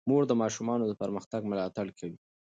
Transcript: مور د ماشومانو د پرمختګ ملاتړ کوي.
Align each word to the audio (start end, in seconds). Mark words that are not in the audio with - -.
مور 0.09 0.23
د 0.27 0.33
ماشومانو 0.41 0.85
د 0.87 0.93
پرمختګ 1.01 1.41
ملاتړ 1.51 1.87
کوي. 1.99 2.17